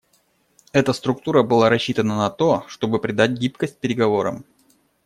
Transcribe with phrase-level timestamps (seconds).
[0.71, 4.45] Эта структура была рассчитана на то, чтобы придать гибкость переговорам.